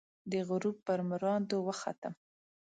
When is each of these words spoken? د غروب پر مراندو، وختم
د 0.31 0.33
غروب 0.47 0.77
پر 0.87 0.99
مراندو، 1.09 1.57
وختم 1.67 2.13